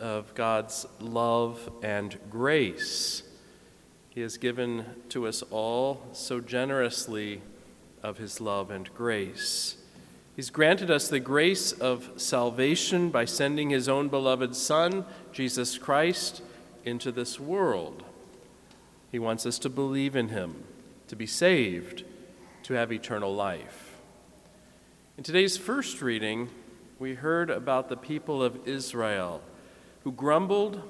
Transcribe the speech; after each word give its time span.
of 0.00 0.34
God's 0.34 0.86
love 0.98 1.70
and 1.82 2.18
grace. 2.30 3.22
He 4.08 4.22
has 4.22 4.38
given 4.38 4.84
to 5.10 5.26
us 5.26 5.42
all 5.50 6.02
so 6.12 6.40
generously 6.40 7.42
of 8.02 8.18
His 8.18 8.40
love 8.40 8.70
and 8.70 8.92
grace. 8.94 9.76
He's 10.34 10.50
granted 10.50 10.90
us 10.90 11.08
the 11.08 11.20
grace 11.20 11.72
of 11.72 12.10
salvation 12.16 13.10
by 13.10 13.26
sending 13.26 13.70
His 13.70 13.88
own 13.88 14.08
beloved 14.08 14.56
Son, 14.56 15.04
Jesus 15.32 15.76
Christ, 15.78 16.42
into 16.84 17.12
this 17.12 17.38
world. 17.38 18.02
He 19.12 19.18
wants 19.18 19.44
us 19.44 19.58
to 19.60 19.68
believe 19.68 20.16
in 20.16 20.28
Him, 20.28 20.64
to 21.08 21.16
be 21.16 21.26
saved, 21.26 22.04
to 22.62 22.74
have 22.74 22.90
eternal 22.92 23.34
life. 23.34 23.98
In 25.18 25.24
today's 25.24 25.58
first 25.58 26.00
reading, 26.00 26.48
we 26.98 27.14
heard 27.14 27.50
about 27.50 27.88
the 27.88 27.96
people 27.96 28.42
of 28.42 28.66
Israel 28.66 29.42
who 30.04 30.12
grumbled 30.12 30.82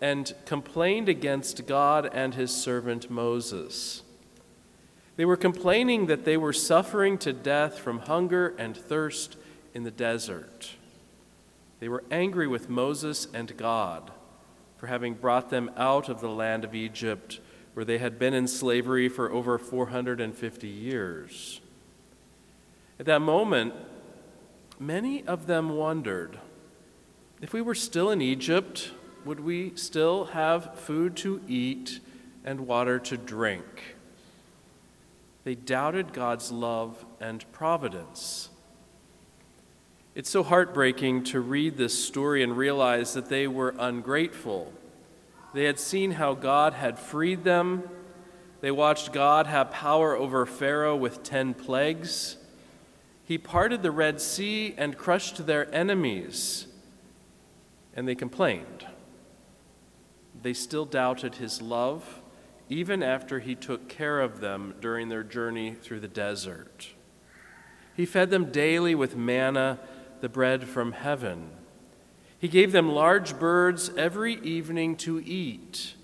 and 0.00 0.34
complained 0.44 1.08
against 1.08 1.66
God 1.66 2.10
and 2.12 2.34
his 2.34 2.54
servant 2.54 3.10
Moses. 3.10 4.02
They 5.16 5.24
were 5.24 5.36
complaining 5.36 6.06
that 6.06 6.24
they 6.24 6.36
were 6.36 6.52
suffering 6.52 7.18
to 7.18 7.32
death 7.32 7.78
from 7.78 8.00
hunger 8.00 8.54
and 8.58 8.76
thirst 8.76 9.36
in 9.72 9.84
the 9.84 9.90
desert. 9.90 10.72
They 11.80 11.88
were 11.88 12.04
angry 12.10 12.46
with 12.46 12.68
Moses 12.68 13.28
and 13.32 13.56
God 13.56 14.10
for 14.76 14.88
having 14.88 15.14
brought 15.14 15.50
them 15.50 15.70
out 15.76 16.08
of 16.08 16.20
the 16.20 16.28
land 16.28 16.64
of 16.64 16.74
Egypt, 16.74 17.40
where 17.74 17.84
they 17.84 17.98
had 17.98 18.18
been 18.18 18.34
in 18.34 18.48
slavery 18.48 19.08
for 19.08 19.30
over 19.30 19.56
450 19.58 20.68
years. 20.68 21.60
At 22.98 23.06
that 23.06 23.20
moment, 23.20 23.74
many 24.78 25.24
of 25.26 25.46
them 25.46 25.70
wondered 25.70 26.38
if 27.44 27.52
we 27.52 27.60
were 27.60 27.74
still 27.74 28.10
in 28.10 28.22
Egypt, 28.22 28.90
would 29.26 29.38
we 29.38 29.70
still 29.76 30.24
have 30.24 30.78
food 30.78 31.14
to 31.14 31.42
eat 31.46 32.00
and 32.42 32.66
water 32.66 32.98
to 32.98 33.18
drink? 33.18 33.96
They 35.44 35.54
doubted 35.54 36.14
God's 36.14 36.50
love 36.50 37.04
and 37.20 37.44
providence. 37.52 38.48
It's 40.14 40.30
so 40.30 40.42
heartbreaking 40.42 41.24
to 41.24 41.40
read 41.40 41.76
this 41.76 42.02
story 42.02 42.42
and 42.42 42.56
realize 42.56 43.12
that 43.12 43.28
they 43.28 43.46
were 43.46 43.74
ungrateful. 43.78 44.72
They 45.52 45.64
had 45.64 45.78
seen 45.78 46.12
how 46.12 46.32
God 46.32 46.72
had 46.72 46.98
freed 46.98 47.44
them. 47.44 47.82
They 48.62 48.70
watched 48.70 49.12
God 49.12 49.46
have 49.48 49.70
power 49.70 50.16
over 50.16 50.46
Pharaoh 50.46 50.96
with 50.96 51.22
10 51.22 51.52
plagues. 51.52 52.38
He 53.22 53.36
parted 53.36 53.82
the 53.82 53.90
Red 53.90 54.18
Sea 54.18 54.74
and 54.78 54.96
crushed 54.96 55.44
their 55.44 55.70
enemies, 55.74 56.68
and 57.94 58.06
they 58.06 58.14
complained. 58.14 58.86
They 60.42 60.52
still 60.52 60.84
doubted 60.84 61.36
his 61.36 61.62
love, 61.62 62.20
even 62.68 63.02
after 63.02 63.40
he 63.40 63.54
took 63.54 63.88
care 63.88 64.20
of 64.20 64.40
them 64.40 64.74
during 64.80 65.08
their 65.08 65.22
journey 65.22 65.74
through 65.80 66.00
the 66.00 66.08
desert. 66.08 66.88
He 67.96 68.04
fed 68.04 68.30
them 68.30 68.50
daily 68.50 68.94
with 68.94 69.16
manna, 69.16 69.78
the 70.20 70.28
bread 70.28 70.64
from 70.64 70.92
heaven. 70.92 71.50
He 72.38 72.48
gave 72.48 72.72
them 72.72 72.90
large 72.90 73.38
birds 73.38 73.90
every 73.96 74.34
evening 74.40 74.96
to 74.96 75.22
eat. 75.24 75.94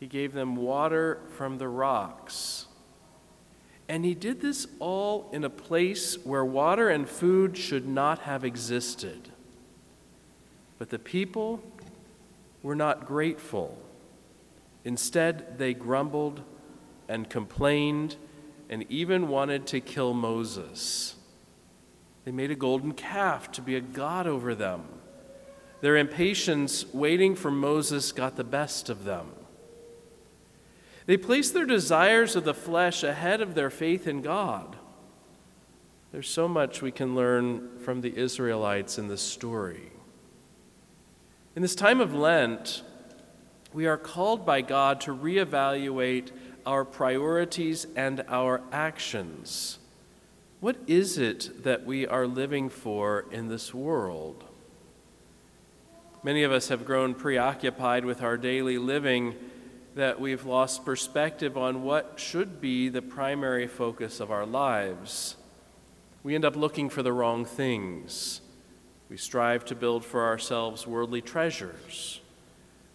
He 0.00 0.06
gave 0.06 0.32
them 0.32 0.56
water 0.56 1.20
from 1.36 1.58
the 1.58 1.68
rocks. 1.68 2.66
And 3.88 4.04
he 4.04 4.14
did 4.14 4.40
this 4.40 4.66
all 4.80 5.30
in 5.32 5.44
a 5.44 5.50
place 5.50 6.18
where 6.24 6.44
water 6.44 6.90
and 6.90 7.08
food 7.08 7.56
should 7.56 7.86
not 7.86 8.20
have 8.20 8.44
existed. 8.44 9.30
But 10.78 10.90
the 10.90 10.98
people 10.98 11.62
were 12.62 12.74
not 12.74 13.06
grateful. 13.06 13.78
Instead, 14.84 15.58
they 15.58 15.74
grumbled 15.74 16.42
and 17.08 17.28
complained 17.28 18.16
and 18.68 18.84
even 18.88 19.28
wanted 19.28 19.66
to 19.68 19.80
kill 19.80 20.12
Moses. 20.12 21.16
They 22.24 22.32
made 22.32 22.50
a 22.50 22.56
golden 22.56 22.92
calf 22.92 23.52
to 23.52 23.62
be 23.62 23.76
a 23.76 23.80
god 23.80 24.26
over 24.26 24.54
them. 24.54 24.84
Their 25.80 25.96
impatience 25.96 26.92
waiting 26.92 27.36
for 27.36 27.50
Moses 27.50 28.10
got 28.12 28.36
the 28.36 28.44
best 28.44 28.88
of 28.88 29.04
them. 29.04 29.28
They 31.06 31.16
placed 31.16 31.54
their 31.54 31.66
desires 31.66 32.34
of 32.34 32.44
the 32.44 32.54
flesh 32.54 33.04
ahead 33.04 33.40
of 33.40 33.54
their 33.54 33.70
faith 33.70 34.08
in 34.08 34.22
God. 34.22 34.76
There's 36.10 36.28
so 36.28 36.48
much 36.48 36.82
we 36.82 36.90
can 36.90 37.14
learn 37.14 37.78
from 37.78 38.00
the 38.00 38.16
Israelites 38.16 38.98
in 38.98 39.06
this 39.06 39.22
story. 39.22 39.92
In 41.56 41.62
this 41.62 41.74
time 41.74 42.02
of 42.02 42.12
Lent, 42.12 42.82
we 43.72 43.86
are 43.86 43.96
called 43.96 44.44
by 44.44 44.60
God 44.60 45.00
to 45.00 45.16
reevaluate 45.16 46.30
our 46.66 46.84
priorities 46.84 47.86
and 47.96 48.22
our 48.28 48.60
actions. 48.70 49.78
What 50.60 50.76
is 50.86 51.16
it 51.16 51.62
that 51.64 51.86
we 51.86 52.06
are 52.06 52.26
living 52.26 52.68
for 52.68 53.24
in 53.30 53.48
this 53.48 53.72
world? 53.72 54.44
Many 56.22 56.42
of 56.42 56.52
us 56.52 56.68
have 56.68 56.84
grown 56.84 57.14
preoccupied 57.14 58.04
with 58.04 58.20
our 58.20 58.36
daily 58.36 58.76
living 58.76 59.34
that 59.94 60.20
we've 60.20 60.44
lost 60.44 60.84
perspective 60.84 61.56
on 61.56 61.82
what 61.82 62.16
should 62.20 62.60
be 62.60 62.90
the 62.90 63.00
primary 63.00 63.66
focus 63.66 64.20
of 64.20 64.30
our 64.30 64.44
lives. 64.44 65.36
We 66.22 66.34
end 66.34 66.44
up 66.44 66.54
looking 66.54 66.90
for 66.90 67.02
the 67.02 67.14
wrong 67.14 67.46
things. 67.46 68.42
We 69.08 69.16
strive 69.16 69.64
to 69.66 69.74
build 69.74 70.04
for 70.04 70.24
ourselves 70.24 70.86
worldly 70.86 71.20
treasures. 71.20 72.20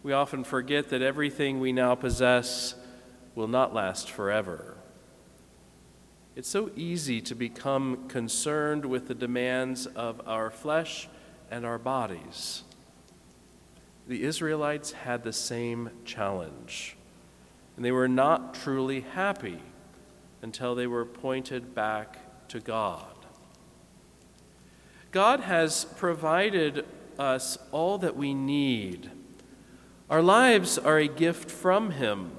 We 0.03 0.13
often 0.13 0.43
forget 0.43 0.89
that 0.89 1.01
everything 1.01 1.59
we 1.59 1.71
now 1.71 1.95
possess 1.95 2.75
will 3.35 3.47
not 3.47 3.73
last 3.73 4.09
forever. 4.09 4.77
It's 6.35 6.49
so 6.49 6.71
easy 6.75 7.21
to 7.21 7.35
become 7.35 8.07
concerned 8.07 8.85
with 8.85 9.07
the 9.07 9.15
demands 9.15 9.85
of 9.85 10.21
our 10.27 10.49
flesh 10.49 11.07
and 11.49 11.65
our 11.65 11.77
bodies. 11.77 12.63
The 14.07 14.23
Israelites 14.23 14.91
had 14.91 15.23
the 15.23 15.33
same 15.33 15.89
challenge, 16.03 16.95
and 17.75 17.85
they 17.85 17.91
were 17.91 18.07
not 18.07 18.53
truly 18.53 19.01
happy 19.01 19.59
until 20.41 20.73
they 20.73 20.87
were 20.87 21.05
pointed 21.05 21.75
back 21.75 22.47
to 22.49 22.59
God. 22.59 23.20
God 25.11 25.41
has 25.41 25.85
provided 25.97 26.85
us 27.19 27.57
all 27.71 27.97
that 27.97 28.15
we 28.15 28.33
need. 28.33 29.11
Our 30.09 30.21
lives 30.21 30.77
are 30.77 30.97
a 30.97 31.07
gift 31.07 31.51
from 31.51 31.91
Him. 31.91 32.31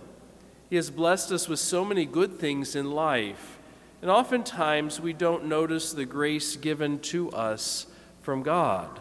He 0.71 0.77
has 0.77 0.91
blessed 0.91 1.33
us 1.33 1.49
with 1.49 1.59
so 1.59 1.84
many 1.84 2.06
good 2.06 2.38
things 2.38 2.75
in 2.75 2.91
life, 2.91 3.59
and 4.00 4.10
oftentimes 4.10 5.00
we 5.00 5.12
don't 5.12 5.44
notice 5.44 5.93
the 5.93 6.06
grace 6.06 6.56
given 6.56 6.99
to 7.00 7.31
us 7.33 7.87
from 8.22 8.43
God. 8.43 9.00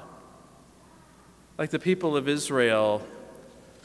Like 1.57 1.69
the 1.69 1.79
people 1.79 2.17
of 2.17 2.27
Israel 2.27 3.05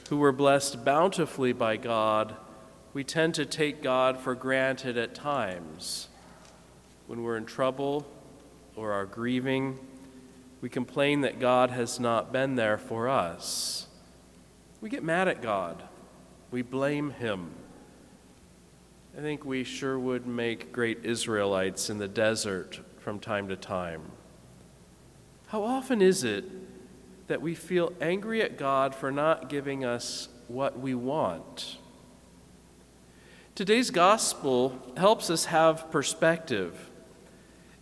who 0.08 0.16
were 0.16 0.32
blessed 0.32 0.84
bountifully 0.84 1.52
by 1.52 1.76
God, 1.76 2.34
we 2.92 3.04
tend 3.04 3.34
to 3.34 3.46
take 3.46 3.82
God 3.82 4.18
for 4.18 4.34
granted 4.34 4.96
at 4.98 5.14
times. 5.14 6.08
When 7.06 7.22
we're 7.22 7.36
in 7.36 7.44
trouble 7.44 8.04
or 8.76 8.92
our 8.92 9.06
grieving, 9.06 9.78
we 10.60 10.68
complain 10.68 11.22
that 11.22 11.40
God 11.40 11.70
has 11.70 11.98
not 11.98 12.32
been 12.32 12.54
there 12.54 12.78
for 12.78 13.08
us. 13.08 13.86
We 14.80 14.88
get 14.88 15.02
mad 15.02 15.26
at 15.26 15.42
God. 15.42 15.82
We 16.50 16.62
blame 16.62 17.10
Him. 17.10 17.50
I 19.16 19.20
think 19.20 19.44
we 19.44 19.64
sure 19.64 19.98
would 19.98 20.26
make 20.26 20.72
great 20.72 21.04
Israelites 21.04 21.90
in 21.90 21.98
the 21.98 22.08
desert 22.08 22.80
from 23.00 23.18
time 23.18 23.48
to 23.48 23.56
time. 23.56 24.02
How 25.48 25.62
often 25.62 26.02
is 26.02 26.22
it 26.22 26.44
that 27.26 27.42
we 27.42 27.54
feel 27.54 27.92
angry 28.00 28.42
at 28.42 28.56
God 28.56 28.94
for 28.94 29.10
not 29.10 29.48
giving 29.48 29.84
us 29.84 30.28
what 30.48 30.78
we 30.78 30.94
want. 30.94 31.78
Today's 33.54 33.90
gospel 33.90 34.80
helps 34.96 35.30
us 35.30 35.46
have 35.46 35.90
perspective. 35.90 36.90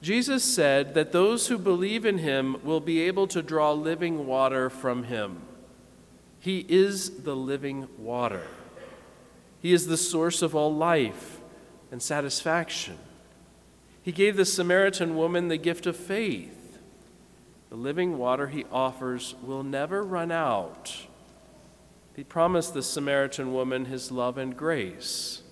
Jesus 0.05 0.45
said 0.45 0.93
that 0.93 1.13
those 1.13 1.47
who 1.47 1.57
believe 1.57 2.05
in 2.05 2.19
him 2.19 2.59
will 2.63 2.81
be 2.81 3.01
able 3.01 3.27
to 3.29 3.41
draw 3.41 3.73
living 3.73 4.27
water 4.27 4.69
from 4.69 5.05
him. 5.05 5.41
He 6.39 6.67
is 6.69 7.23
the 7.23 7.35
living 7.35 7.89
water. 7.97 8.47
He 9.63 9.73
is 9.73 9.87
the 9.87 9.97
source 9.97 10.43
of 10.43 10.55
all 10.55 10.75
life 10.75 11.41
and 11.91 12.03
satisfaction. 12.03 12.99
He 14.03 14.13
gave 14.13 14.37
the 14.37 14.45
Samaritan 14.45 15.17
woman 15.17 15.49
the 15.49 15.57
gift 15.57 15.87
of 15.87 15.97
faith. 15.97 16.79
The 17.71 17.77
living 17.77 18.19
water 18.19 18.49
he 18.49 18.67
offers 18.71 19.35
will 19.43 19.63
never 19.63 20.03
run 20.03 20.31
out. 20.31 20.95
He 22.15 22.25
promised 22.25 22.75
the 22.75 22.83
Samaritan 22.83 23.55
woman 23.55 23.87
his 23.87 24.13
love 24.13 24.37
and 24.37 24.55
grace. 24.55 25.44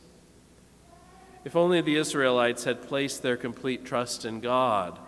If 1.45 1.57
only 1.57 1.81
the 1.81 1.97
Israelites 1.97 2.65
had 2.65 2.83
placed 2.83 3.23
their 3.23 3.37
complete 3.37 3.85
trust 3.85 4.25
in 4.25 4.41
God, 4.41 4.99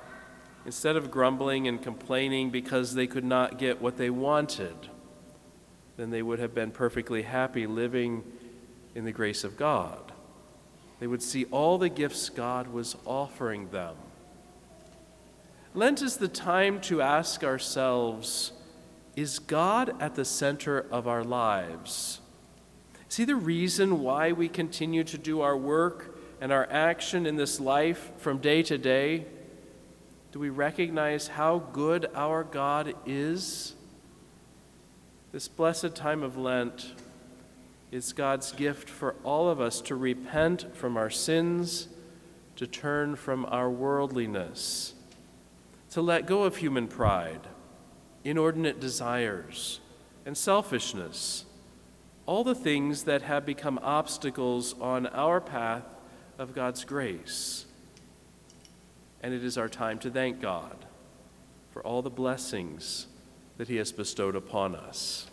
instead 0.66 0.96
of 0.96 1.10
grumbling 1.10 1.68
and 1.68 1.82
complaining 1.82 2.50
because 2.50 2.94
they 2.94 3.06
could 3.06 3.24
not 3.24 3.58
get 3.58 3.80
what 3.80 3.96
they 3.96 4.10
wanted. 4.10 4.76
then 5.96 6.10
they 6.10 6.22
would 6.22 6.40
have 6.40 6.54
been 6.54 6.72
perfectly 6.72 7.22
happy 7.22 7.68
living 7.68 8.24
in 8.96 9.04
the 9.04 9.12
grace 9.12 9.44
of 9.44 9.56
God. 9.56 10.12
They 10.98 11.06
would 11.06 11.22
see 11.22 11.44
all 11.52 11.78
the 11.78 11.88
gifts 11.88 12.28
God 12.30 12.66
was 12.68 12.96
offering 13.04 13.70
them. 13.70 13.94
Lent 15.72 16.02
is 16.02 16.16
the 16.16 16.28
time 16.28 16.80
to 16.82 17.00
ask 17.00 17.44
ourselves 17.44 18.52
Is 19.14 19.38
God 19.38 19.94
at 20.00 20.16
the 20.16 20.24
center 20.24 20.80
of 20.90 21.06
our 21.06 21.22
lives? 21.22 22.20
See 23.08 23.24
the 23.24 23.36
reason 23.36 24.00
why 24.00 24.32
we 24.32 24.48
continue 24.48 25.04
to 25.04 25.18
do 25.18 25.40
our 25.40 25.56
work 25.56 26.13
and 26.44 26.52
our 26.52 26.68
action 26.70 27.24
in 27.24 27.36
this 27.36 27.58
life 27.58 28.12
from 28.18 28.36
day 28.36 28.62
to 28.62 28.76
day? 28.76 29.24
Do 30.30 30.38
we 30.38 30.50
recognize 30.50 31.26
how 31.26 31.60
good 31.72 32.10
our 32.14 32.44
God 32.44 32.92
is? 33.06 33.74
This 35.32 35.48
blessed 35.48 35.94
time 35.94 36.22
of 36.22 36.36
Lent 36.36 36.92
is 37.90 38.12
God's 38.12 38.52
gift 38.52 38.90
for 38.90 39.14
all 39.24 39.48
of 39.48 39.58
us 39.58 39.80
to 39.80 39.96
repent 39.96 40.76
from 40.76 40.98
our 40.98 41.08
sins, 41.08 41.88
to 42.56 42.66
turn 42.66 43.16
from 43.16 43.46
our 43.46 43.70
worldliness, 43.70 44.92
to 45.92 46.02
let 46.02 46.26
go 46.26 46.42
of 46.42 46.56
human 46.56 46.88
pride, 46.88 47.48
inordinate 48.22 48.80
desires, 48.80 49.80
and 50.26 50.36
selfishness, 50.36 51.46
all 52.26 52.44
the 52.44 52.54
things 52.54 53.04
that 53.04 53.22
have 53.22 53.46
become 53.46 53.80
obstacles 53.82 54.74
on 54.78 55.06
our 55.06 55.40
path 55.40 55.84
of 56.38 56.54
God's 56.54 56.84
grace. 56.84 57.66
And 59.22 59.32
it 59.32 59.44
is 59.44 59.56
our 59.56 59.68
time 59.68 59.98
to 60.00 60.10
thank 60.10 60.40
God 60.40 60.84
for 61.72 61.82
all 61.82 62.02
the 62.02 62.10
blessings 62.10 63.06
that 63.56 63.68
He 63.68 63.76
has 63.76 63.92
bestowed 63.92 64.36
upon 64.36 64.74
us. 64.74 65.26